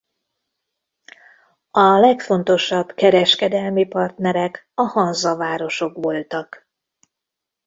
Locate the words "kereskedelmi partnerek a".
2.93-4.81